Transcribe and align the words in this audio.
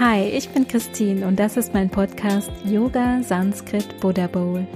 Hi, 0.00 0.22
ich 0.30 0.48
bin 0.48 0.66
Christine 0.66 1.26
und 1.26 1.38
das 1.38 1.58
ist 1.58 1.74
mein 1.74 1.90
Podcast 1.90 2.50
Yoga 2.64 3.22
Sanskrit 3.22 4.00
Buddha 4.00 4.28
Bowl. 4.28 4.66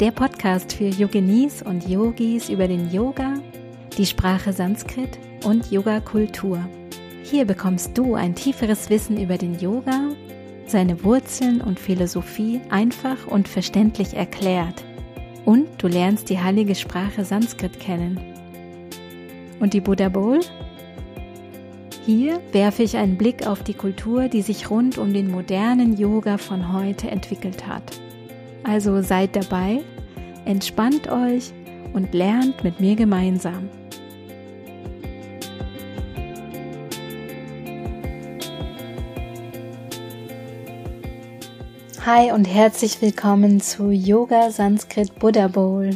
Der 0.00 0.10
Podcast 0.10 0.74
für 0.74 0.88
Yoginis 0.88 1.62
und 1.62 1.88
Yogis 1.88 2.50
über 2.50 2.68
den 2.68 2.92
Yoga, 2.92 3.40
die 3.96 4.04
Sprache 4.04 4.52
Sanskrit 4.52 5.18
und 5.44 5.72
Yoga-Kultur. 5.72 6.62
Hier 7.22 7.46
bekommst 7.46 7.96
du 7.96 8.14
ein 8.14 8.34
tieferes 8.34 8.90
Wissen 8.90 9.18
über 9.18 9.38
den 9.38 9.58
Yoga, 9.58 10.10
seine 10.66 11.02
Wurzeln 11.04 11.62
und 11.62 11.80
Philosophie 11.80 12.60
einfach 12.68 13.26
und 13.26 13.48
verständlich 13.48 14.12
erklärt. 14.12 14.84
Und 15.46 15.68
du 15.78 15.88
lernst 15.88 16.28
die 16.28 16.38
heilige 16.38 16.74
Sprache 16.74 17.24
Sanskrit 17.24 17.80
kennen. 17.80 18.20
Und 19.58 19.72
die 19.72 19.80
Buddha 19.80 20.10
Bowl? 20.10 20.40
Hier 22.04 22.40
werfe 22.50 22.82
ich 22.82 22.96
einen 22.96 23.16
Blick 23.16 23.46
auf 23.46 23.62
die 23.62 23.74
Kultur, 23.74 24.26
die 24.26 24.42
sich 24.42 24.70
rund 24.70 24.98
um 24.98 25.12
den 25.12 25.30
modernen 25.30 25.96
Yoga 25.96 26.36
von 26.36 26.72
heute 26.72 27.08
entwickelt 27.08 27.64
hat. 27.64 27.84
Also 28.64 29.02
seid 29.02 29.36
dabei, 29.36 29.82
entspannt 30.44 31.08
euch 31.08 31.52
und 31.92 32.12
lernt 32.12 32.64
mit 32.64 32.80
mir 32.80 32.96
gemeinsam. 32.96 33.68
Hi 42.04 42.32
und 42.32 42.46
herzlich 42.46 43.00
willkommen 43.00 43.60
zu 43.60 43.92
Yoga 43.92 44.50
Sanskrit 44.50 45.16
Buddha 45.20 45.46
Bowl. 45.46 45.90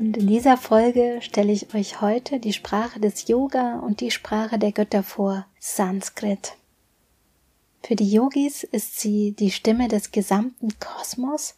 Und 0.00 0.16
in 0.16 0.28
dieser 0.28 0.56
Folge 0.56 1.18
stelle 1.20 1.52
ich 1.52 1.74
euch 1.74 2.00
heute 2.00 2.40
die 2.40 2.54
Sprache 2.54 3.00
des 3.00 3.28
Yoga 3.28 3.80
und 3.80 4.00
die 4.00 4.10
Sprache 4.10 4.58
der 4.58 4.72
Götter 4.72 5.02
vor, 5.02 5.44
Sanskrit. 5.58 6.54
Für 7.82 7.96
die 7.96 8.10
Yogis 8.10 8.64
ist 8.64 8.98
sie 8.98 9.32
die 9.32 9.50
Stimme 9.50 9.88
des 9.88 10.10
gesamten 10.10 10.70
Kosmos 10.80 11.56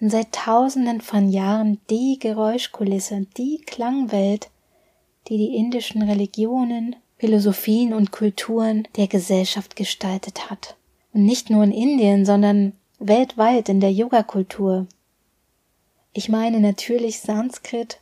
und 0.00 0.10
seit 0.10 0.32
tausenden 0.32 1.00
von 1.00 1.30
Jahren 1.30 1.78
die 1.88 2.18
Geräuschkulisse, 2.18 3.26
die 3.36 3.62
Klangwelt, 3.64 4.50
die 5.28 5.36
die 5.36 5.54
indischen 5.54 6.02
Religionen, 6.02 6.96
Philosophien 7.16 7.94
und 7.94 8.10
Kulturen 8.10 8.88
der 8.96 9.06
Gesellschaft 9.06 9.76
gestaltet 9.76 10.50
hat. 10.50 10.74
Und 11.12 11.24
nicht 11.24 11.48
nur 11.48 11.62
in 11.62 11.70
Indien, 11.70 12.26
sondern 12.26 12.72
weltweit 12.98 13.68
in 13.68 13.78
der 13.78 13.92
Yoga-Kultur. 13.92 14.88
Ich 16.18 16.28
meine 16.28 16.58
natürlich 16.58 17.20
Sanskrit, 17.20 18.00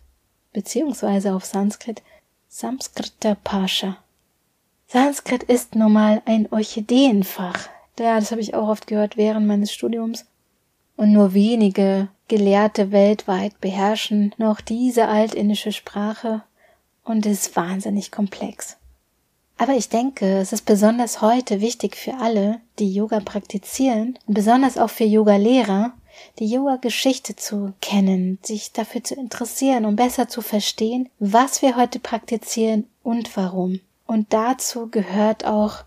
beziehungsweise 0.55 1.35
auf 1.35 1.45
Sanskrit 1.45 2.03
Samskrita 2.49 3.37
Pasha. 3.45 3.99
Sanskrit 4.87 5.43
ist 5.43 5.75
nun 5.75 5.93
mal 5.93 6.23
ein 6.25 6.51
Orchideenfach. 6.51 7.69
Ja, 7.99 8.19
das 8.19 8.31
habe 8.31 8.41
ich 8.41 8.55
auch 8.55 8.69
oft 8.69 8.87
gehört 8.87 9.19
während 9.19 9.47
meines 9.47 9.71
Studiums. 9.71 10.25
Und 10.97 11.13
nur 11.13 11.35
wenige 11.35 12.09
Gelehrte 12.27 12.91
weltweit 12.91 13.61
beherrschen 13.61 14.35
noch 14.39 14.63
diese 14.63 15.09
altindische 15.09 15.73
Sprache 15.73 16.43
und 17.05 17.27
ist 17.27 17.55
wahnsinnig 17.55 18.13
komplex. 18.13 18.79
Aber 19.59 19.75
ich 19.75 19.91
denke, 19.91 20.39
es 20.39 20.55
ist 20.55 20.65
besonders 20.65 21.21
heute 21.21 21.61
wichtig 21.61 21.97
für 21.97 22.15
alle, 22.15 22.63
die 22.79 22.95
Yoga 22.95 23.21
praktizieren, 23.21 24.19
und 24.27 24.33
besonders 24.33 24.79
auch 24.79 24.91
für 24.91 25.05
Yoga-Lehrer, 25.05 25.93
die 26.39 26.49
Yoga-Geschichte 26.49 27.37
zu 27.37 27.73
kennen, 27.81 28.39
sich 28.43 28.73
dafür 28.73 29.03
zu 29.03 29.15
interessieren, 29.15 29.85
um 29.85 29.97
besser 29.97 30.29
zu 30.29 30.43
verstehen, 30.43 31.09
was 31.19 31.63
wir 31.63 31.77
heute 31.77 31.99
praktizieren 31.99 32.87
und 33.03 33.37
warum. 33.37 33.81
Und 34.07 34.33
dazu 34.33 34.89
gehört 34.89 35.45
auch, 35.45 35.85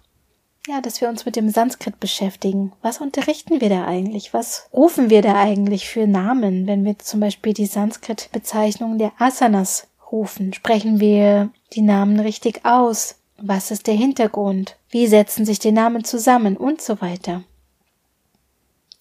ja, 0.67 0.81
dass 0.81 1.01
wir 1.01 1.09
uns 1.09 1.25
mit 1.25 1.35
dem 1.35 1.49
Sanskrit 1.49 1.99
beschäftigen. 1.99 2.73
Was 2.81 3.01
unterrichten 3.01 3.59
wir 3.59 3.69
da 3.69 3.85
eigentlich? 3.85 4.33
Was 4.33 4.69
rufen 4.73 5.09
wir 5.09 5.21
da 5.21 5.35
eigentlich 5.35 5.89
für 5.89 6.05
Namen, 6.05 6.67
wenn 6.67 6.85
wir 6.85 6.99
zum 6.99 7.21
Beispiel 7.21 7.53
die 7.53 7.65
Sanskrit-Bezeichnung 7.65 8.97
der 8.97 9.11
Asanas 9.17 9.87
rufen? 10.11 10.53
Sprechen 10.53 10.99
wir 10.99 11.49
die 11.73 11.81
Namen 11.81 12.19
richtig 12.19 12.65
aus? 12.65 13.15
Was 13.37 13.71
ist 13.71 13.87
der 13.87 13.95
Hintergrund? 13.95 14.75
Wie 14.89 15.07
setzen 15.07 15.45
sich 15.45 15.59
die 15.59 15.71
Namen 15.71 16.03
zusammen 16.03 16.57
und 16.57 16.81
so 16.81 17.01
weiter? 17.01 17.43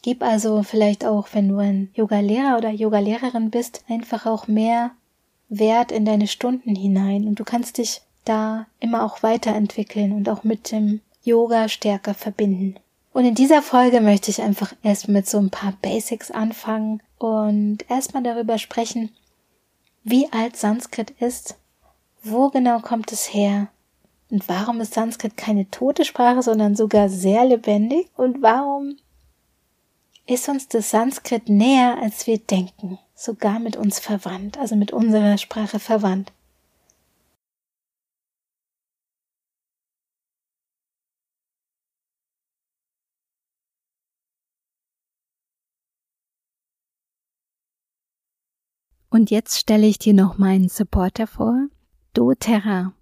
Gib 0.02 0.22
also 0.22 0.62
vielleicht 0.62 1.04
auch, 1.04 1.28
wenn 1.32 1.48
du 1.48 1.58
ein 1.58 1.90
Yoga-Lehrer 1.94 2.56
oder 2.56 2.70
Yoga-Lehrerin 2.70 3.50
bist, 3.50 3.84
einfach 3.88 4.26
auch 4.26 4.46
mehr 4.46 4.92
Wert 5.48 5.92
in 5.92 6.04
deine 6.04 6.26
Stunden 6.28 6.74
hinein 6.74 7.26
und 7.26 7.40
du 7.40 7.44
kannst 7.44 7.78
dich 7.78 8.02
da 8.24 8.66
immer 8.80 9.04
auch 9.04 9.22
weiterentwickeln 9.22 10.12
und 10.12 10.28
auch 10.28 10.44
mit 10.44 10.70
dem 10.70 11.00
Yoga 11.24 11.68
stärker 11.68 12.14
verbinden. 12.14 12.76
Und 13.12 13.24
in 13.24 13.34
dieser 13.34 13.62
Folge 13.62 14.00
möchte 14.00 14.30
ich 14.30 14.42
einfach 14.42 14.74
erst 14.82 15.08
mit 15.08 15.28
so 15.28 15.38
ein 15.38 15.50
paar 15.50 15.72
Basics 15.82 16.30
anfangen 16.30 17.02
und 17.18 17.78
erstmal 17.90 18.22
darüber 18.22 18.58
sprechen, 18.58 19.10
wie 20.04 20.30
alt 20.32 20.56
Sanskrit 20.56 21.10
ist, 21.18 21.56
wo 22.22 22.50
genau 22.50 22.80
kommt 22.80 23.10
es 23.10 23.32
her 23.32 23.68
und 24.30 24.48
warum 24.48 24.80
ist 24.80 24.94
Sanskrit 24.94 25.36
keine 25.36 25.70
tote 25.70 26.04
Sprache, 26.04 26.42
sondern 26.42 26.76
sogar 26.76 27.08
sehr 27.08 27.44
lebendig 27.44 28.08
und 28.16 28.42
warum 28.42 28.96
ist 30.28 30.48
uns 30.48 30.68
das 30.68 30.90
Sanskrit 30.90 31.48
näher, 31.48 31.98
als 32.02 32.26
wir 32.26 32.38
denken, 32.38 32.98
sogar 33.14 33.58
mit 33.60 33.76
uns 33.76 33.98
verwandt, 33.98 34.58
also 34.58 34.76
mit 34.76 34.92
unserer 34.92 35.38
Sprache 35.38 35.78
verwandt. 35.78 36.32
Und 49.10 49.30
jetzt 49.30 49.58
stelle 49.58 49.86
ich 49.86 49.98
dir 49.98 50.12
noch 50.12 50.36
meinen 50.36 50.68
Supporter 50.68 51.26
vor, 51.26 51.68
doTERRA. 52.12 52.92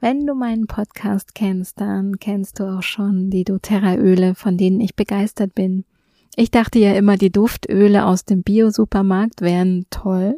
Wenn 0.00 0.26
du 0.26 0.34
meinen 0.34 0.66
Podcast 0.66 1.36
kennst, 1.36 1.80
dann 1.80 2.18
kennst 2.18 2.58
du 2.58 2.64
auch 2.64 2.82
schon 2.82 3.30
die 3.30 3.44
doTERRA 3.44 3.94
Öle, 3.94 4.34
von 4.34 4.56
denen 4.56 4.80
ich 4.80 4.96
begeistert 4.96 5.54
bin. 5.54 5.84
Ich 6.36 6.50
dachte 6.50 6.80
ja 6.80 6.94
immer, 6.94 7.16
die 7.16 7.30
Duftöle 7.30 8.06
aus 8.06 8.24
dem 8.24 8.42
Bio-Supermarkt 8.42 9.40
wären 9.40 9.86
toll. 9.90 10.36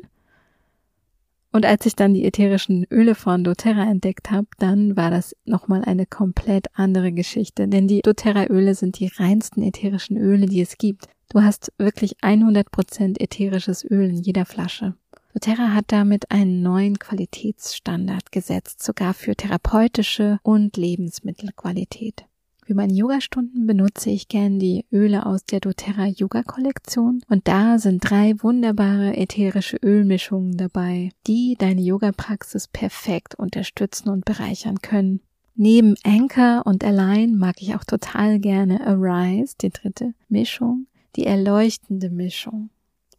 Und 1.52 1.64
als 1.64 1.86
ich 1.86 1.96
dann 1.96 2.12
die 2.12 2.26
ätherischen 2.26 2.86
Öle 2.90 3.14
von 3.14 3.42
doTERRA 3.42 3.90
entdeckt 3.90 4.30
habe, 4.30 4.46
dann 4.58 4.94
war 4.94 5.10
das 5.10 5.34
nochmal 5.46 5.84
eine 5.84 6.04
komplett 6.04 6.66
andere 6.74 7.12
Geschichte. 7.12 7.66
Denn 7.66 7.88
die 7.88 8.02
doTERRA-Öle 8.02 8.74
sind 8.74 8.98
die 8.98 9.06
reinsten 9.06 9.62
ätherischen 9.62 10.18
Öle, 10.18 10.44
die 10.44 10.60
es 10.60 10.76
gibt. 10.76 11.08
Du 11.30 11.40
hast 11.40 11.72
wirklich 11.78 12.18
100% 12.18 13.18
ätherisches 13.18 13.82
Öl 13.82 14.10
in 14.10 14.16
jeder 14.16 14.44
Flasche. 14.44 14.96
doTERRA 15.32 15.72
hat 15.72 15.86
damit 15.88 16.30
einen 16.30 16.60
neuen 16.60 16.98
Qualitätsstandard 16.98 18.32
gesetzt, 18.32 18.82
sogar 18.82 19.14
für 19.14 19.34
therapeutische 19.34 20.38
und 20.42 20.76
Lebensmittelqualität. 20.76 22.26
Für 22.66 22.74
meine 22.74 22.94
Yogastunden 22.94 23.64
benutze 23.68 24.10
ich 24.10 24.26
gern 24.26 24.58
die 24.58 24.86
Öle 24.90 25.24
aus 25.24 25.44
der 25.44 25.60
doTERRA 25.60 26.06
Yoga 26.06 26.42
Kollektion 26.42 27.22
und 27.28 27.46
da 27.46 27.78
sind 27.78 28.00
drei 28.00 28.34
wunderbare 28.42 29.16
ätherische 29.16 29.76
Ölmischungen 29.76 30.56
dabei, 30.56 31.10
die 31.28 31.54
deine 31.56 31.80
Yoga-Praxis 31.80 32.66
perfekt 32.66 33.36
unterstützen 33.36 34.08
und 34.08 34.24
bereichern 34.24 34.82
können. 34.82 35.20
Neben 35.54 35.94
Anchor 36.02 36.62
und 36.66 36.82
Align 36.82 37.38
mag 37.38 37.62
ich 37.62 37.76
auch 37.76 37.84
total 37.84 38.40
gerne 38.40 38.84
Arise, 38.84 39.54
die 39.60 39.70
dritte 39.70 40.14
Mischung, 40.28 40.88
die 41.14 41.24
erleuchtende 41.24 42.10
Mischung. 42.10 42.70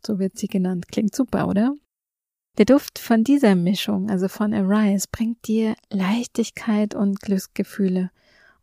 So 0.05 0.19
wird 0.19 0.37
sie 0.37 0.47
genannt. 0.47 0.89
Klingt 0.89 1.15
super, 1.15 1.47
oder? 1.47 1.73
Der 2.57 2.65
Duft 2.65 2.99
von 2.99 3.23
dieser 3.23 3.55
Mischung, 3.55 4.09
also 4.09 4.27
von 4.27 4.53
Arise, 4.53 5.07
bringt 5.09 5.47
dir 5.47 5.75
Leichtigkeit 5.89 6.95
und 6.95 7.21
Glücksgefühle 7.21 8.11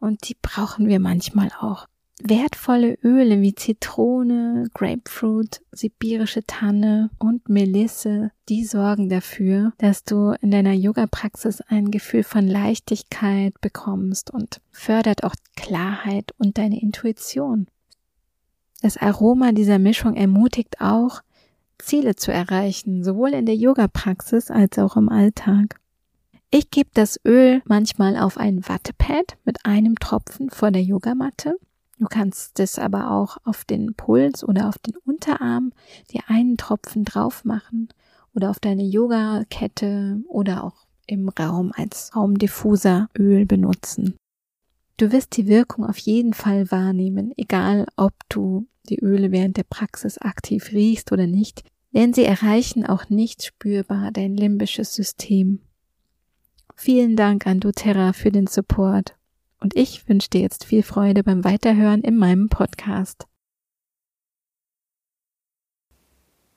und 0.05 0.29
die 0.29 0.37
brauchen 0.41 0.87
wir 0.87 1.01
manchmal 1.01 1.51
auch. 1.61 1.87
Wertvolle 2.23 2.97
Öle 3.03 3.41
wie 3.41 3.55
Zitrone, 3.55 4.69
Grapefruit, 4.73 5.63
sibirische 5.73 6.47
Tanne 6.47 7.11
und 7.19 7.49
Melisse, 7.49 8.31
die 8.49 8.65
sorgen 8.65 9.09
dafür, 9.09 9.73
dass 9.79 10.05
du 10.05 10.37
in 10.41 10.53
deiner 10.53 10.75
Yoga-Praxis 10.75 11.61
ein 11.63 11.91
Gefühl 11.91 12.23
von 12.23 12.47
Leichtigkeit 12.47 13.61
bekommst 13.61 14.31
und 14.31 14.61
fördert 14.71 15.25
auch 15.25 15.35
Klarheit 15.57 16.33
und 16.39 16.57
deine 16.57 16.81
Intuition. 16.81 17.67
Das 18.81 18.97
Aroma 18.97 19.53
dieser 19.53 19.79
Mischung 19.79 20.15
ermutigt 20.15 20.81
auch, 20.81 21.23
Ziele 21.79 22.15
zu 22.15 22.31
erreichen, 22.31 23.03
sowohl 23.03 23.31
in 23.31 23.47
der 23.47 23.57
Yoga-Praxis 23.57 24.51
als 24.51 24.79
auch 24.79 24.97
im 24.97 25.09
Alltag. 25.09 25.81
Ich 26.57 26.71
gebe 26.71 26.91
das 26.95 27.19
Öl 27.27 27.63
manchmal 27.65 28.17
auf 28.17 28.39
ein 28.39 28.69
Wattepad 28.69 29.37
mit 29.45 29.67
einem 29.67 29.97
Tropfen 29.97 30.51
vor 30.51 30.71
der 30.71 30.85
Yogamatte. 30.85 31.59
Du 31.99 32.07
kannst 32.07 32.61
es 32.61 32.79
aber 32.79 33.11
auch 33.11 33.39
auf 33.43 33.65
den 33.65 33.95
Puls 33.95 34.45
oder 34.45 34.69
auf 34.69 34.79
den 34.79 34.95
Unterarm 35.05 35.73
dir 36.13 36.21
einen 36.29 36.57
Tropfen 36.57 37.05
drauf 37.05 37.45
machen 37.45 37.89
oder 38.37 38.51
auf 38.51 38.61
deine 38.61 38.85
Yogakette 38.85 40.23
oder 40.29 40.63
auch 40.63 40.87
im 41.09 41.29
Raum 41.29 41.73
als 41.75 42.15
Raumdiffuser 42.15 43.09
Öl 43.19 43.47
benutzen. 43.47 44.15
Du 44.97 45.11
wirst 45.11 45.37
die 45.37 45.49
Wirkung 45.49 45.85
auf 45.85 45.99
jeden 45.99 46.35
Fall 46.35 46.71
wahrnehmen, 46.71 47.33
egal 47.37 47.89
ob 47.97 48.13
du 48.29 48.69
die 48.89 49.01
Öle 49.01 49.33
während 49.33 49.57
der 49.57 49.65
Praxis 49.65 50.19
aktiv 50.19 50.71
riechst 50.71 51.11
oder 51.11 51.27
nicht, 51.27 51.65
denn 51.91 52.15
sie 52.15 52.25
erreichen 52.25 52.87
auch 52.87 53.11
nicht 53.11 53.43
spürbar 53.43 54.13
dein 54.13 54.37
limbisches 54.37 54.95
System. 54.95 55.59
Vielen 56.75 57.17
Dank 57.17 57.47
an 57.47 57.61
doTERRA 57.61 58.13
für 58.13 58.31
den 58.31 58.47
Support 58.47 59.17
und 59.61 59.77
ich 59.77 60.09
wünsche 60.09 60.31
dir 60.31 60.41
jetzt 60.41 60.65
viel 60.65 60.83
Freude 60.83 61.23
beim 61.23 61.45
Weiterhören 61.45 62.03
in 62.03 62.17
meinem 62.17 62.49
Podcast. 62.49 63.27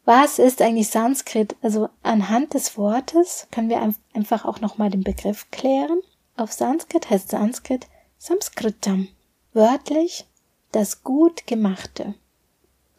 Was 0.03 0.39
ist 0.39 0.61
eigentlich 0.61 0.89
Sanskrit? 0.89 1.55
Also 1.61 1.89
anhand 2.01 2.53
des 2.53 2.77
Wortes 2.77 3.47
können 3.51 3.69
wir 3.69 3.93
einfach 4.13 4.45
auch 4.45 4.61
nochmal 4.61 4.89
den 4.89 5.03
Begriff 5.03 5.51
klären. 5.51 5.99
Auf 6.35 6.51
Sanskrit 6.53 7.09
heißt 7.09 7.29
Sanskrit 7.29 7.87
Samskritam, 8.17 9.09
wörtlich 9.53 10.25
das 10.71 11.03
gut 11.03 11.45
gemachte. 11.45 12.15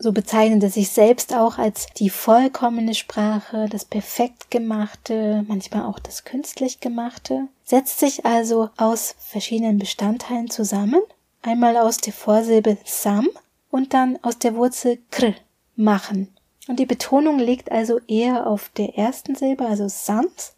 So 0.00 0.12
bezeichnet 0.12 0.62
es 0.62 0.74
sich 0.74 0.90
selbst 0.90 1.34
auch 1.34 1.58
als 1.58 1.86
die 1.96 2.08
vollkommene 2.08 2.94
Sprache, 2.94 3.66
das 3.68 3.84
perfekt 3.84 4.48
gemachte, 4.48 5.44
manchmal 5.48 5.86
auch 5.86 5.98
das 5.98 6.24
künstlich 6.24 6.78
gemachte, 6.78 7.48
setzt 7.64 7.98
sich 7.98 8.24
also 8.24 8.70
aus 8.76 9.16
verschiedenen 9.18 9.78
Bestandteilen 9.78 10.50
zusammen, 10.50 11.02
einmal 11.42 11.76
aus 11.76 11.96
der 11.96 12.12
Vorsilbe 12.12 12.78
sam 12.84 13.28
und 13.70 13.92
dann 13.92 14.18
aus 14.22 14.38
der 14.38 14.54
Wurzel 14.54 14.98
kr, 15.10 15.34
machen. 15.74 16.28
Und 16.68 16.78
die 16.78 16.86
Betonung 16.86 17.40
liegt 17.40 17.72
also 17.72 17.98
eher 18.06 18.46
auf 18.46 18.68
der 18.76 18.96
ersten 18.96 19.34
Silbe, 19.34 19.66
also 19.66 19.88
sans, 19.88 20.54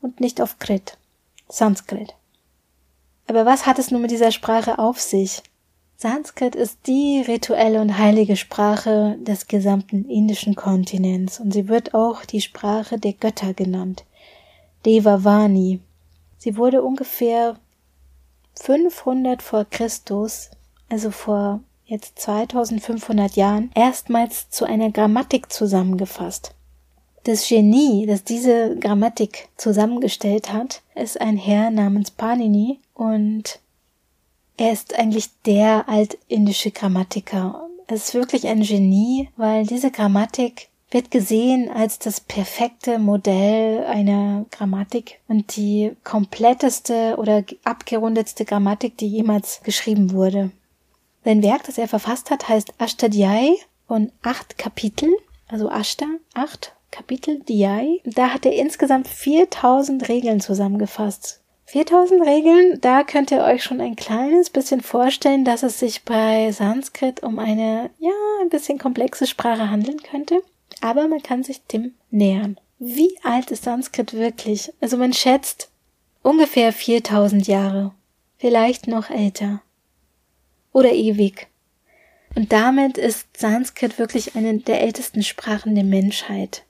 und 0.00 0.20
nicht 0.20 0.40
auf 0.40 0.60
krit, 0.60 0.98
Sanskrit. 1.48 2.14
Aber 3.26 3.44
was 3.44 3.66
hat 3.66 3.80
es 3.80 3.90
nun 3.90 4.02
mit 4.02 4.12
dieser 4.12 4.30
Sprache 4.30 4.78
auf 4.78 5.00
sich? 5.00 5.42
Sanskrit 5.98 6.54
ist 6.54 6.86
die 6.86 7.24
rituelle 7.26 7.80
und 7.80 7.96
heilige 7.96 8.36
Sprache 8.36 9.16
des 9.18 9.46
gesamten 9.46 10.04
indischen 10.04 10.54
Kontinents 10.54 11.40
und 11.40 11.52
sie 11.52 11.68
wird 11.68 11.94
auch 11.94 12.26
die 12.26 12.42
Sprache 12.42 12.98
der 12.98 13.14
Götter 13.14 13.54
genannt. 13.54 14.04
Devavani. 14.84 15.80
Sie 16.36 16.56
wurde 16.58 16.82
ungefähr 16.82 17.56
500 18.60 19.42
vor 19.42 19.64
Christus, 19.64 20.50
also 20.90 21.10
vor 21.10 21.60
jetzt 21.86 22.18
2500 22.18 23.34
Jahren, 23.36 23.70
erstmals 23.74 24.50
zu 24.50 24.66
einer 24.66 24.90
Grammatik 24.90 25.50
zusammengefasst. 25.50 26.54
Das 27.24 27.48
Genie, 27.48 28.06
das 28.06 28.22
diese 28.22 28.76
Grammatik 28.76 29.48
zusammengestellt 29.56 30.52
hat, 30.52 30.82
ist 30.94 31.20
ein 31.20 31.38
Herr 31.38 31.70
namens 31.70 32.10
Panini 32.10 32.80
und 32.94 33.60
er 34.56 34.72
ist 34.72 34.98
eigentlich 34.98 35.30
der 35.44 35.88
altindische 35.88 36.70
Grammatiker. 36.70 37.68
Er 37.86 37.96
ist 37.96 38.14
wirklich 38.14 38.46
ein 38.46 38.62
Genie, 38.62 39.28
weil 39.36 39.66
diese 39.66 39.90
Grammatik 39.90 40.68
wird 40.90 41.10
gesehen 41.10 41.70
als 41.70 41.98
das 41.98 42.20
perfekte 42.20 42.98
Modell 42.98 43.84
einer 43.84 44.46
Grammatik 44.50 45.20
und 45.28 45.56
die 45.56 45.92
kompletteste 46.04 47.16
oder 47.18 47.44
abgerundetste 47.64 48.44
Grammatik, 48.44 48.96
die 48.96 49.08
jemals 49.08 49.60
geschrieben 49.62 50.12
wurde. 50.12 50.50
Sein 51.24 51.42
Werk, 51.42 51.64
das 51.64 51.76
er 51.76 51.88
verfasst 51.88 52.30
hat, 52.30 52.48
heißt 52.48 52.74
Ashtadhyay 52.78 53.58
von 53.88 54.12
acht 54.22 54.58
Kapiteln, 54.58 55.12
also 55.48 55.68
Ashta, 55.70 56.06
acht 56.34 56.72
Kapitel 56.90 57.40
Dhyay. 57.40 58.00
Da 58.04 58.28
hat 58.30 58.46
er 58.46 58.54
insgesamt 58.54 59.08
4000 59.08 60.08
Regeln 60.08 60.40
zusammengefasst. 60.40 61.40
4000 61.68 62.22
Regeln, 62.22 62.80
da 62.80 63.02
könnt 63.02 63.32
ihr 63.32 63.42
euch 63.42 63.64
schon 63.64 63.80
ein 63.80 63.96
kleines 63.96 64.50
bisschen 64.50 64.80
vorstellen, 64.80 65.44
dass 65.44 65.64
es 65.64 65.80
sich 65.80 66.04
bei 66.04 66.52
Sanskrit 66.52 67.24
um 67.24 67.40
eine, 67.40 67.90
ja, 67.98 68.12
ein 68.40 68.50
bisschen 68.50 68.78
komplexe 68.78 69.26
Sprache 69.26 69.68
handeln 69.68 70.00
könnte. 70.00 70.42
Aber 70.80 71.08
man 71.08 71.22
kann 71.22 71.42
sich 71.42 71.62
dem 71.66 71.94
nähern. 72.10 72.58
Wie 72.78 73.16
alt 73.24 73.50
ist 73.50 73.64
Sanskrit 73.64 74.12
wirklich? 74.12 74.72
Also 74.80 74.96
man 74.96 75.12
schätzt 75.12 75.70
ungefähr 76.22 76.72
4000 76.72 77.48
Jahre. 77.48 77.92
Vielleicht 78.38 78.86
noch 78.86 79.10
älter. 79.10 79.60
Oder 80.72 80.92
ewig. 80.92 81.48
Und 82.36 82.52
damit 82.52 82.98
ist 82.98 83.26
Sanskrit 83.36 83.98
wirklich 83.98 84.36
eine 84.36 84.58
der 84.58 84.82
ältesten 84.82 85.22
Sprachen 85.22 85.74
der 85.74 85.84
Menschheit. 85.84 86.65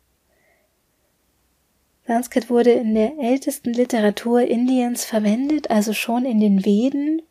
Sanskrit 2.06 2.50
wurde 2.50 2.70
in 2.72 2.94
der 2.94 3.18
ältesten 3.18 3.72
Literatur 3.72 4.42
Indiens 4.42 5.04
verwendet, 5.04 5.70
also 5.70 5.92
schon 5.92 6.24
in 6.24 6.38
den 6.38 6.64
Veden, 6.64 7.22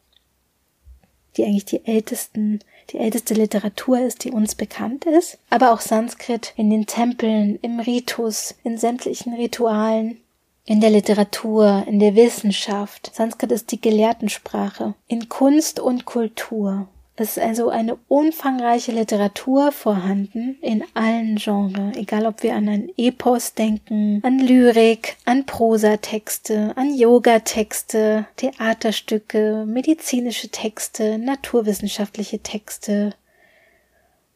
die 1.37 1.45
eigentlich 1.45 1.65
die 1.65 1.85
ältesten, 1.85 2.59
die 2.91 2.97
älteste 2.97 3.33
Literatur 3.33 3.99
ist, 3.99 4.23
die 4.23 4.31
uns 4.31 4.55
bekannt 4.55 5.05
ist, 5.05 5.37
aber 5.49 5.71
auch 5.71 5.79
Sanskrit 5.79 6.53
in 6.57 6.69
den 6.69 6.85
Tempeln, 6.85 7.57
im 7.61 7.79
Ritus, 7.79 8.55
in 8.63 8.77
sämtlichen 8.77 9.33
Ritualen, 9.33 10.17
in 10.65 10.81
der 10.81 10.89
Literatur, 10.89 11.85
in 11.87 11.99
der 11.99 12.15
Wissenschaft. 12.15 13.11
Sanskrit 13.13 13.51
ist 13.51 13.71
die 13.71 13.79
Gelehrtensprache, 13.81 14.95
in 15.07 15.29
Kunst 15.29 15.79
und 15.79 16.05
Kultur. 16.05 16.87
Es 17.17 17.37
ist 17.37 17.43
also 17.43 17.69
eine 17.69 17.97
umfangreiche 18.09 18.91
Literatur 18.91 19.71
vorhanden 19.71 20.57
in 20.61 20.83
allen 20.95 21.37
Genres, 21.37 21.95
egal 21.95 22.25
ob 22.25 22.43
wir 22.43 22.55
an 22.55 22.67
ein 22.67 22.89
Epos 22.97 23.53
denken, 23.53 24.19
an 24.21 24.39
Lyrik, 24.39 25.15
an 25.23 25.45
Prosatexte, 25.45 26.73
an 26.75 26.93
Yogatexte, 26.93 28.27
Theaterstücke, 28.35 29.63
medizinische 29.65 30.49
Texte, 30.49 31.17
naturwissenschaftliche 31.17 32.39
Texte. 32.39 33.13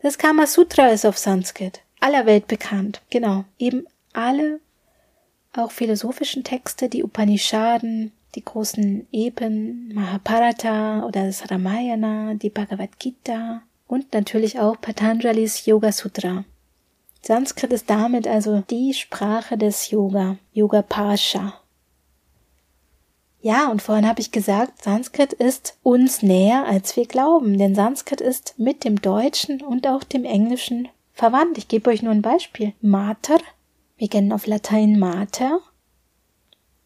Das 0.01 0.17
Kama 0.17 0.47
Sutra 0.47 0.87
ist 0.87 1.05
auf 1.05 1.17
Sanskrit, 1.17 1.81
aller 1.99 2.25
Welt 2.25 2.47
bekannt. 2.47 3.01
Genau, 3.09 3.43
eben 3.57 3.87
alle 4.13 4.61
auch 5.53 5.71
philosophischen 5.71 6.45
Texte, 6.45 6.87
die 6.87 7.03
Upanishaden, 7.03 8.13
die 8.35 8.43
großen 8.43 9.07
Epen, 9.11 9.93
Mahabharata 9.93 11.03
oder 11.05 11.25
das 11.25 11.49
Ramayana, 11.49 12.35
die 12.35 12.49
Bhagavad 12.49 12.99
Gita 12.99 13.61
und 13.87 14.13
natürlich 14.13 14.59
auch 14.59 14.79
Patanjalis 14.79 15.65
Yoga 15.65 15.91
Sutra. 15.91 16.45
Sanskrit 17.21 17.73
ist 17.73 17.89
damit 17.89 18.27
also 18.27 18.61
die 18.69 18.93
Sprache 18.93 19.57
des 19.57 19.89
Yoga, 19.91 20.37
Yoga 20.53 20.81
Pasha. 20.81 21.53
Ja, 23.42 23.69
und 23.69 23.81
vorhin 23.81 24.07
habe 24.07 24.19
ich 24.19 24.31
gesagt, 24.31 24.83
Sanskrit 24.83 25.33
ist 25.33 25.77
uns 25.81 26.21
näher, 26.21 26.65
als 26.65 26.95
wir 26.97 27.06
glauben, 27.06 27.57
denn 27.57 27.73
Sanskrit 27.73 28.19
ist 28.19 28.56
mit 28.57 28.83
dem 28.83 29.01
Deutschen 29.01 29.61
und 29.61 29.87
auch 29.87 30.04
dem 30.04 30.25
Englischen 30.25 30.89
verwandt. 31.13 31.57
Ich 31.57 31.68
gebe 31.68 31.89
euch 31.89 32.01
nur 32.01 32.11
ein 32.11 32.21
Beispiel. 32.21 32.73
Mater, 32.81 33.37
wir 33.97 34.09
kennen 34.09 34.33
auf 34.33 34.45
Latein 34.45 34.99
Mater, 34.99 35.59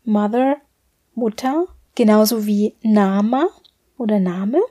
Mother 0.04 0.58
Mutter, 1.16 1.68
genauso 1.96 2.46
wie 2.46 2.76
Nama 2.82 3.48
oder 3.98 4.20
Name. 4.20 4.62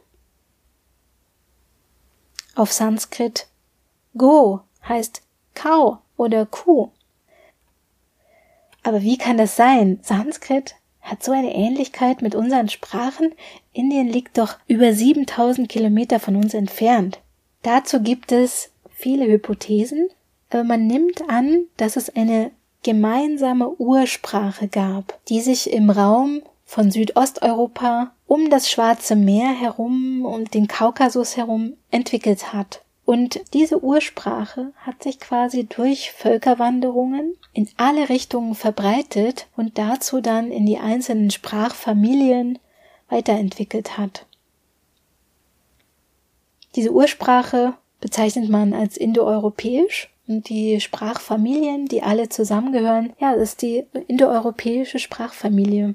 Auf 2.54 2.72
Sanskrit 2.72 3.46
Go 4.16 4.60
heißt 4.86 5.22
Kau 5.54 5.98
oder 6.16 6.46
Kuh. 6.46 6.90
Aber 8.82 9.02
wie 9.02 9.16
kann 9.16 9.38
das 9.38 9.56
sein? 9.56 10.00
Sanskrit 10.02 10.74
hat 11.00 11.22
so 11.22 11.32
eine 11.32 11.54
Ähnlichkeit 11.54 12.22
mit 12.22 12.34
unseren 12.34 12.68
Sprachen. 12.68 13.32
Indien 13.72 14.08
liegt 14.08 14.38
doch 14.38 14.58
über 14.66 14.92
7000 14.92 15.68
Kilometer 15.68 16.20
von 16.20 16.36
uns 16.36 16.54
entfernt. 16.54 17.20
Dazu 17.62 18.00
gibt 18.00 18.32
es 18.32 18.70
viele 18.90 19.26
Hypothesen, 19.26 20.08
aber 20.50 20.64
man 20.64 20.86
nimmt 20.86 21.28
an, 21.28 21.66
dass 21.76 21.96
es 21.96 22.14
eine 22.14 22.50
gemeinsame 22.82 23.68
Ursprache 23.78 24.68
gab, 24.68 25.18
die 25.28 25.40
sich 25.40 25.72
im 25.72 25.90
Raum 25.90 26.42
von 26.64 26.90
Südosteuropa 26.90 28.12
um 28.26 28.50
das 28.50 28.70
Schwarze 28.70 29.14
Meer 29.14 29.50
herum 29.52 30.24
und 30.24 30.54
den 30.54 30.68
Kaukasus 30.68 31.36
herum 31.36 31.74
entwickelt 31.90 32.52
hat. 32.52 32.82
Und 33.04 33.40
diese 33.52 33.82
Ursprache 33.82 34.72
hat 34.76 35.02
sich 35.02 35.18
quasi 35.18 35.64
durch 35.64 36.12
Völkerwanderungen 36.12 37.36
in 37.52 37.68
alle 37.76 38.08
Richtungen 38.08 38.54
verbreitet 38.54 39.48
und 39.56 39.76
dazu 39.76 40.20
dann 40.20 40.50
in 40.50 40.66
die 40.66 40.78
einzelnen 40.78 41.30
Sprachfamilien 41.30 42.58
weiterentwickelt 43.08 43.98
hat. 43.98 44.26
Diese 46.74 46.92
Ursprache 46.92 47.74
bezeichnet 48.00 48.48
man 48.48 48.72
als 48.72 48.96
indoeuropäisch 48.96 50.11
und 50.26 50.48
die 50.48 50.80
Sprachfamilien, 50.80 51.86
die 51.86 52.02
alle 52.02 52.28
zusammengehören, 52.28 53.12
ja, 53.20 53.34
das 53.34 53.50
ist 53.50 53.62
die 53.62 53.84
indoeuropäische 54.08 54.98
Sprachfamilie. 54.98 55.94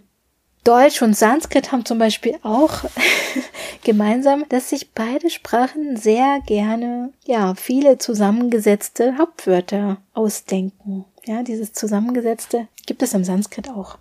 Deutsch 0.64 1.02
und 1.02 1.16
Sanskrit 1.16 1.72
haben 1.72 1.86
zum 1.86 1.98
Beispiel 1.98 2.36
auch 2.44 2.84
gemeinsam, 3.86 4.44
dass 4.50 4.70
sich 4.70 4.92
beide 4.92 5.30
Sprachen 5.30 5.96
sehr 5.96 6.42
gerne, 6.46 7.14
ja, 7.26 7.56
viele 7.56 7.98
zusammengesetzte 8.00 9.18
Hauptwörter 9.18 10.02
ausdenken. 10.14 11.06
Ja, 11.26 11.44
dieses 11.44 11.72
zusammengesetzte 11.72 12.68
gibt 12.86 13.02
es 13.02 13.14
im 13.14 13.24
Sanskrit 13.24 13.70
auch. 13.70 13.98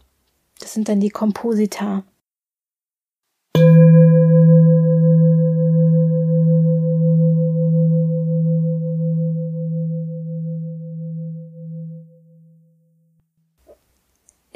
Das 0.59 0.75
sind 0.75 0.89
dann 0.89 1.01
die 1.01 1.11
Komposita. 1.11 2.03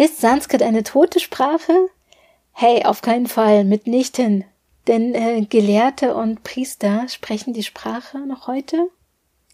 Ist 0.00 0.22
Sanskrit 0.22 0.62
eine 0.62 0.82
tote 0.82 1.20
Sprache? 1.20 1.74
Hey, 2.52 2.86
auf 2.86 3.02
keinen 3.02 3.26
Fall, 3.26 3.64
mitnichten. 3.64 4.46
Denn 4.86 5.14
äh, 5.14 5.42
Gelehrte 5.42 6.14
und 6.14 6.42
Priester 6.42 7.06
sprechen 7.10 7.52
die 7.52 7.62
Sprache 7.62 8.16
noch 8.20 8.46
heute. 8.46 8.88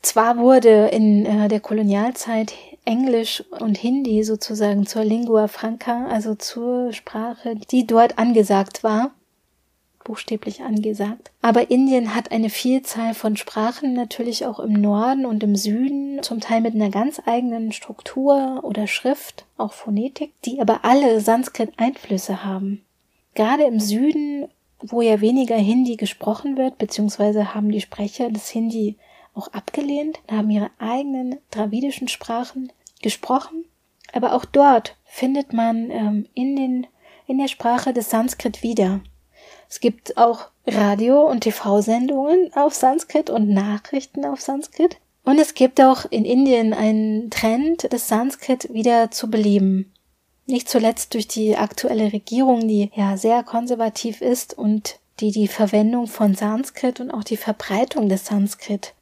Zwar 0.03 0.39
wurde 0.39 0.87
in 0.93 1.27
äh, 1.27 1.49
der 1.49 1.59
Kolonialzeit 1.59 2.55
Englisch 2.85 3.43
und 3.59 3.77
Hindi 3.77 4.23
sozusagen 4.23 4.87
zur 4.87 5.03
Lingua 5.03 5.49
Franca, 5.49 6.07
also 6.07 6.37
zur 6.37 6.93
Sprache, 6.93 7.57
die 7.57 7.85
dort 7.85 8.17
angesagt 8.17 8.85
war, 8.85 9.11
buchstäblich 10.07 10.63
angesagt. 10.63 11.33
Aber 11.43 11.71
Indien 11.71 12.15
hat 12.15 12.31
eine 12.31 12.49
Vielzahl 12.49 13.13
von 13.13 13.37
Sprachen, 13.37 13.93
natürlich 13.93 14.47
auch 14.47 14.61
im 14.61 14.73
Norden 14.73 15.27
und 15.27 15.43
im 15.43 15.57
Süden, 15.57 16.23
zum 16.23 16.41
Teil 16.41 16.61
mit 16.61 16.75
einer 16.75 16.91
ganz 16.91 17.21
eigenen 17.27 17.73
Struktur 17.73 18.61
oder 18.63 18.87
Schrift, 18.87 19.45
auch 19.59 19.73
Phonetik, 19.73 20.33
die 20.45 20.61
aber 20.61 20.85
alle 20.85 21.21
Sanskrit-Einflüsse 21.21 22.45
haben. 22.45 22.83
Gerade 23.35 23.65
im 23.65 23.81
Süden, 23.81 24.49
wo 24.81 25.03
ja 25.03 25.21
weniger 25.21 25.57
Hindi 25.57 25.97
gesprochen 25.97 26.57
wird, 26.57 26.79
beziehungsweise 26.79 27.53
haben 27.55 27.71
die 27.71 27.81
Sprecher 27.81 28.31
des 28.31 28.49
Hindi 28.49 28.97
auch 29.35 29.49
abgelehnt, 29.49 30.21
haben 30.31 30.51
ihre 30.51 30.71
eigenen 30.79 31.37
dravidischen 31.51 32.09
Sprachen 32.09 32.73
gesprochen. 33.03 33.65
Aber 34.13 34.35
auch 34.35 34.45
dort 34.45 34.97
findet 35.05 35.53
man 35.53 35.91
ähm, 35.91 36.27
in, 36.35 36.55
den, 36.57 36.87
in 37.27 37.39
der 37.39 37.49
Sprache 37.49 37.93
des 37.93 38.09
Sanskrit 38.09 38.63
wieder. 38.63 39.01
Es 39.69 39.81
gibt 39.81 40.17
auch 40.17 40.47
Radio- 40.67 41.29
und 41.29 41.41
TV-Sendungen 41.41 42.53
auf 42.55 42.75
Sanskrit 42.75 43.31
und 43.31 43.49
Nachrichten 43.49 44.25
auf 44.25 44.41
Sanskrit. 44.41 44.99
Und 45.25 45.39
es 45.39 45.55
gibt 45.55 45.81
auch 45.81 46.05
in 46.11 46.25
Indien 46.25 46.73
einen 46.73 47.31
Trend, 47.31 47.93
das 47.93 48.09
Sanskrit 48.09 48.73
wieder 48.73 49.11
zu 49.11 49.29
beleben. 49.29 49.93
Nicht 50.47 50.69
zuletzt 50.69 51.15
durch 51.15 51.27
die 51.27 51.57
aktuelle 51.57 52.13
Regierung, 52.13 52.69
die 52.69 52.91
ja 52.95 53.17
sehr 53.17 53.43
konservativ 53.43 54.21
ist 54.21 54.57
und 54.57 55.01
die 55.19 55.33
die 55.33 55.49
Verwendung 55.49 56.07
von 56.07 56.35
Sanskrit 56.35 57.01
und 57.01 57.11
auch 57.11 57.25
die 57.25 57.37
Verbreitung 57.37 58.09
des 58.09 58.27
Sanskrit 58.27 58.95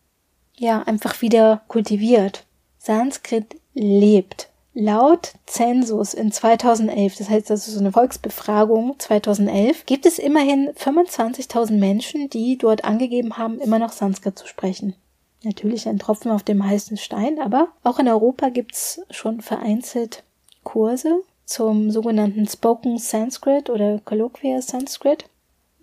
ja 0.56 0.82
einfach 0.82 1.20
wieder 1.20 1.62
kultiviert. 1.68 2.46
Sanskrit 2.78 3.56
lebt. 3.74 4.48
Laut 4.76 5.34
Zensus 5.46 6.14
in 6.14 6.32
2011, 6.32 7.16
das 7.16 7.28
heißt 7.28 7.48
also 7.52 7.70
so 7.70 7.78
eine 7.78 7.92
Volksbefragung 7.92 8.96
2011, 8.98 9.86
gibt 9.86 10.04
es 10.04 10.18
immerhin 10.18 10.70
25.000 10.70 11.78
Menschen, 11.78 12.28
die 12.28 12.58
dort 12.58 12.84
angegeben 12.84 13.38
haben, 13.38 13.60
immer 13.60 13.78
noch 13.78 13.92
Sanskrit 13.92 14.36
zu 14.36 14.48
sprechen. 14.48 14.96
Natürlich 15.44 15.88
ein 15.88 16.00
Tropfen 16.00 16.32
auf 16.32 16.42
dem 16.42 16.66
heißen 16.66 16.96
Stein, 16.96 17.38
aber 17.38 17.68
auch 17.84 18.00
in 18.00 18.08
Europa 18.08 18.48
gibt's 18.48 19.00
schon 19.10 19.42
vereinzelt 19.42 20.24
Kurse 20.64 21.20
zum 21.44 21.92
sogenannten 21.92 22.48
Spoken 22.48 22.98
Sanskrit 22.98 23.70
oder 23.70 24.00
Colloquial 24.04 24.60
Sanskrit. 24.60 25.26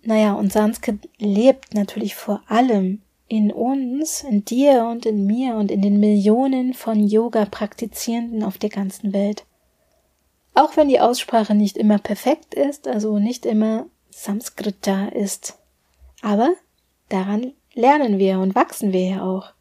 Naja, 0.03 0.33
und 0.33 0.51
Sanskrit 0.51 1.07
lebt 1.17 1.75
natürlich 1.75 2.15
vor 2.15 2.41
allem 2.47 3.01
in 3.31 3.49
uns, 3.49 4.23
in 4.23 4.43
dir 4.43 4.83
und 4.91 5.05
in 5.05 5.25
mir 5.25 5.55
und 5.55 5.71
in 5.71 5.81
den 5.81 6.01
Millionen 6.01 6.73
von 6.73 6.99
Yoga-Praktizierenden 6.99 8.43
auf 8.43 8.57
der 8.57 8.69
ganzen 8.69 9.13
Welt. 9.13 9.45
Auch 10.53 10.75
wenn 10.75 10.89
die 10.89 10.99
Aussprache 10.99 11.55
nicht 11.55 11.77
immer 11.77 11.97
perfekt 11.97 12.53
ist, 12.53 12.89
also 12.89 13.19
nicht 13.19 13.45
immer 13.45 13.85
Samskrita 14.09 15.07
ist. 15.07 15.57
Aber 16.21 16.51
daran 17.07 17.53
lernen 17.73 18.19
wir 18.19 18.39
und 18.39 18.53
wachsen 18.53 18.91
wir 18.91 19.07
ja 19.07 19.23
auch. 19.23 19.53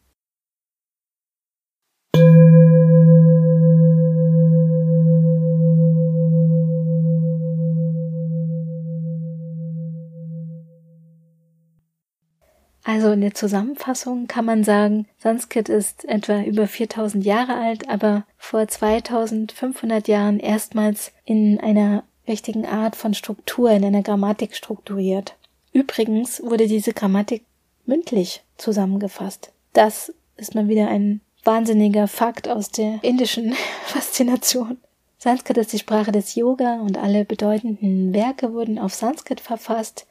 Also 12.91 13.13
in 13.13 13.21
der 13.21 13.35
Zusammenfassung 13.35 14.27
kann 14.27 14.45
man 14.45 14.65
sagen, 14.65 15.07
Sanskrit 15.17 15.69
ist 15.69 16.05
etwa 16.07 16.43
über 16.43 16.67
4000 16.67 17.25
Jahre 17.25 17.55
alt, 17.55 17.89
aber 17.89 18.25
vor 18.37 18.67
2500 18.67 20.09
Jahren 20.09 20.41
erstmals 20.41 21.13
in 21.25 21.61
einer 21.61 22.03
richtigen 22.27 22.67
Art 22.67 22.97
von 22.97 23.15
Struktur, 23.15 23.71
in 23.71 23.85
einer 23.85 24.03
Grammatik 24.03 24.57
strukturiert. 24.57 25.37
Übrigens 25.73 26.43
wurde 26.43 26.67
diese 26.67 26.93
Grammatik 26.93 27.45
mündlich 27.87 28.43
zusammengefasst. 28.57 29.53
Das 29.73 30.13
ist 30.37 30.57
mal 30.57 30.67
wieder 30.67 30.89
ein 30.89 31.21
wahnsinniger 31.45 32.09
Fakt 32.09 32.49
aus 32.49 32.73
der 32.73 32.99
indischen 33.05 33.55
Faszination. 33.87 34.79
Sanskrit 35.17 35.59
ist 35.59 35.73
die 35.73 35.79
Sprache 35.79 36.11
des 36.11 36.35
Yoga 36.35 36.81
und 36.81 36.99
alle 36.99 37.25
bedeutenden 37.25 38.13
Werke 38.13 38.53
wurden 38.53 38.81
auf 38.81 38.95
Sanskrit 38.95 39.41
verfasst, 39.41 40.09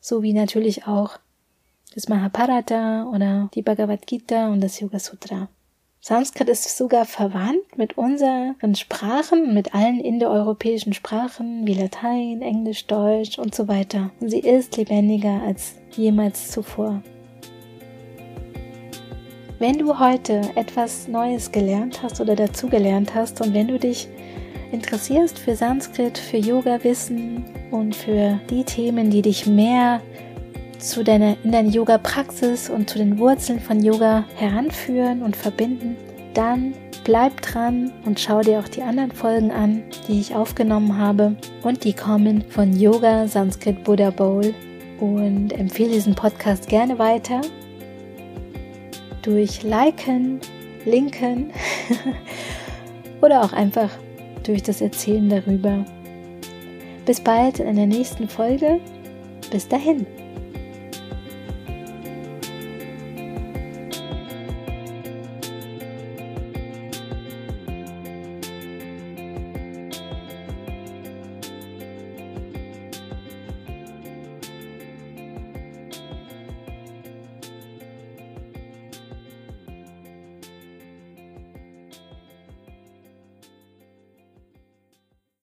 sowie 0.00 0.34
natürlich 0.34 0.86
auch 0.86 1.18
das 1.94 2.08
Mahabharata 2.08 3.04
oder 3.04 3.50
die 3.54 3.62
Bhagavad 3.62 4.06
Gita 4.06 4.48
und 4.48 4.62
das 4.62 4.80
Yoga 4.80 4.98
Sutra. 4.98 5.48
Sanskrit 6.00 6.48
ist 6.48 6.76
sogar 6.76 7.04
verwandt 7.04 7.76
mit 7.76 7.96
unseren 7.96 8.74
Sprachen, 8.74 9.54
mit 9.54 9.74
allen 9.74 10.00
indoeuropäischen 10.00 10.94
Sprachen 10.94 11.66
wie 11.66 11.74
Latein, 11.74 12.42
Englisch, 12.42 12.86
Deutsch 12.86 13.38
und 13.38 13.54
so 13.54 13.68
weiter. 13.68 14.10
Und 14.20 14.30
sie 14.30 14.40
ist 14.40 14.76
lebendiger 14.76 15.42
als 15.46 15.76
jemals 15.92 16.50
zuvor. 16.50 17.02
Wenn 19.60 19.78
du 19.78 20.00
heute 20.00 20.40
etwas 20.56 21.06
Neues 21.06 21.52
gelernt 21.52 22.02
hast 22.02 22.20
oder 22.20 22.34
dazugelernt 22.34 23.14
hast 23.14 23.40
und 23.40 23.54
wenn 23.54 23.68
du 23.68 23.78
dich 23.78 24.08
interessierst 24.72 25.38
für 25.38 25.54
Sanskrit, 25.54 26.18
für 26.18 26.38
Yoga-Wissen 26.38 27.44
und 27.70 27.94
für 27.94 28.40
die 28.50 28.64
Themen, 28.64 29.10
die 29.10 29.22
dich 29.22 29.46
mehr 29.46 30.00
zu 30.82 31.04
deiner, 31.04 31.36
in 31.44 31.52
deine 31.52 31.68
Yoga-Praxis 31.68 32.68
und 32.68 32.90
zu 32.90 32.98
den 32.98 33.18
Wurzeln 33.18 33.60
von 33.60 33.82
Yoga 33.82 34.24
heranführen 34.36 35.22
und 35.22 35.36
verbinden, 35.36 35.96
dann 36.34 36.74
bleib 37.04 37.40
dran 37.42 37.92
und 38.04 38.20
schau 38.20 38.40
dir 38.40 38.60
auch 38.60 38.68
die 38.68 38.82
anderen 38.82 39.12
Folgen 39.12 39.50
an, 39.50 39.82
die 40.08 40.20
ich 40.20 40.34
aufgenommen 40.34 40.98
habe 40.98 41.36
und 41.62 41.84
die 41.84 41.92
kommen 41.92 42.42
von 42.48 42.72
Yoga 42.78 43.26
Sanskrit 43.26 43.84
Buddha 43.84 44.10
Bowl 44.10 44.54
und 45.00 45.52
empfehle 45.52 45.90
diesen 45.90 46.14
Podcast 46.14 46.68
gerne 46.68 46.98
weiter 46.98 47.40
durch 49.22 49.62
Liken, 49.62 50.40
Linken 50.84 51.50
oder 53.20 53.42
auch 53.42 53.52
einfach 53.52 53.90
durch 54.42 54.62
das 54.62 54.80
Erzählen 54.80 55.28
darüber. 55.28 55.84
Bis 57.06 57.20
bald 57.20 57.60
in 57.60 57.76
der 57.76 57.86
nächsten 57.86 58.28
Folge. 58.28 58.80
Bis 59.50 59.68
dahin. 59.68 60.06